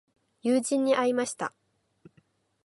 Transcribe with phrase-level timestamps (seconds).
[0.41, 1.53] 友人に会いました。